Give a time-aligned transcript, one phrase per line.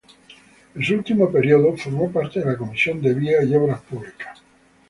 [0.73, 4.41] En su último periodo formó parte de la comisión de Vías y Obras Públicas.